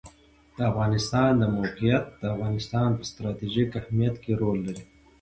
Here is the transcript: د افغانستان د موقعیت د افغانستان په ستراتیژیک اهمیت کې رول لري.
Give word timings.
د 0.57 0.57
افغانستان 0.71 1.29
د 1.37 1.43
موقعیت 1.57 2.05
د 2.21 2.23
افغانستان 2.33 2.89
په 2.97 3.03
ستراتیژیک 3.11 3.69
اهمیت 3.81 4.15
کې 4.23 4.31
رول 4.41 4.59
لري. 4.67 4.83